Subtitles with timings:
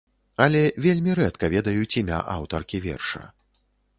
[0.45, 3.23] Але вельмі рэдка ведаюць імя аўтаркі верша.